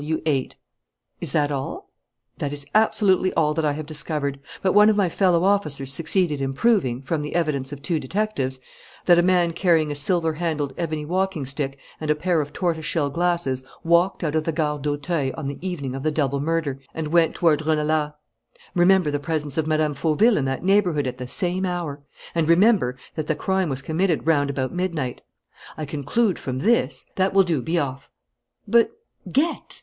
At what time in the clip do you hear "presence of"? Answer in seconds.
19.19-19.67